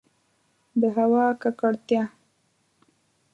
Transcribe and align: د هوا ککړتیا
د 0.81 0.83
هوا 0.97 1.25
ککړتیا 1.41 2.03